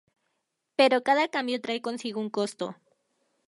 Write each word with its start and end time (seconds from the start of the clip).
Pero 0.79 1.03
cada 1.07 1.27
cambio 1.27 1.61
trae 1.61 1.79
consigo 1.87 2.19
un 2.25 2.31
costo. 2.31 2.65